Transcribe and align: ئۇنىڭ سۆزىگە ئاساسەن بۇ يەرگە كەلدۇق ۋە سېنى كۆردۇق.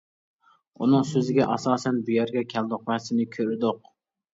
ئۇنىڭ 0.85 1.05
سۆزىگە 1.11 1.47
ئاساسەن 1.57 2.03
بۇ 2.11 2.19
يەرگە 2.19 2.47
كەلدۇق 2.57 2.93
ۋە 2.93 3.03
سېنى 3.09 3.33
كۆردۇق. 3.41 3.85